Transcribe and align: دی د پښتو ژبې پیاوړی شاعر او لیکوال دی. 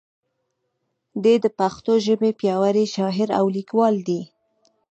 دی 1.23 1.35
د 1.43 1.45
پښتو 1.59 1.91
ژبې 2.05 2.31
پیاوړی 2.39 2.85
شاعر 2.95 3.29
او 3.39 3.45
لیکوال 3.57 3.95
دی. 4.07 4.21